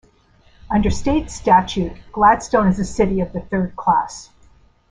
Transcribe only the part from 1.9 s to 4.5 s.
Gladstone is a city of the third class.